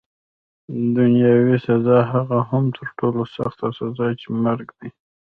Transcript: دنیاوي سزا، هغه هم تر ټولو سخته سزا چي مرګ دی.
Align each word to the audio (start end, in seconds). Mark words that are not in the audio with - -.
دنیاوي 0.95 1.57
سزا، 1.65 1.99
هغه 2.13 2.37
هم 2.49 2.63
تر 2.77 2.87
ټولو 2.97 3.21
سخته 3.35 3.67
سزا 3.79 4.07
چي 4.19 4.27
مرګ 4.43 4.67
دی. 4.79 4.89